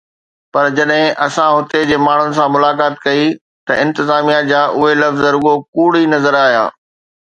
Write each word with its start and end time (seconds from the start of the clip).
پر 0.55 0.67
جڏهن 0.77 1.11
اسان 1.25 1.49
هتي 1.57 1.81
جي 1.91 1.99
ماڻهن 2.05 2.33
سان 2.37 2.49
ملاقات 2.55 2.95
ڪئي 3.05 3.27
ته 3.67 3.77
انتظاميه 3.83 4.41
جا 4.53 4.63
اهي 4.81 4.91
لفظ 5.03 5.23
رڳو 5.33 5.53
ڪوڙ 5.77 5.91
ئي 6.01 6.13
نظر 6.17 6.39
آيا. 6.45 6.65